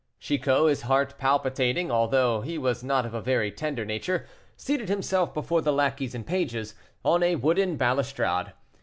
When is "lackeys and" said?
5.71-6.25